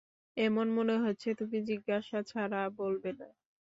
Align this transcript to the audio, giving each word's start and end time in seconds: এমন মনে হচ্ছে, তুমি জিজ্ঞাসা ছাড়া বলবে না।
এমন 0.37 0.67
মনে 0.77 0.95
হচ্ছে, 1.03 1.29
তুমি 1.39 1.57
জিজ্ঞাসা 1.69 2.19
ছাড়া 2.31 2.61
বলবে 2.79 3.11
না। 3.19 3.27